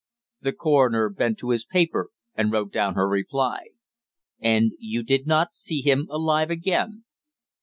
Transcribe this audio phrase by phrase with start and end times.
[0.41, 3.65] The coroner bent to his paper and wrote down her reply.
[4.39, 7.03] "And you did not see him alive again."